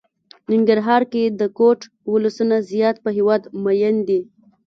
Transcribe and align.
ننګرهار 0.51 1.01
کې 1.11 1.23
د 1.39 1.41
کوټ 1.57 1.79
ولسونه 2.13 2.55
زيات 2.71 2.95
په 3.03 3.09
هېواد 3.17 3.41
ميئن 3.63 3.95
دي. 4.07 4.19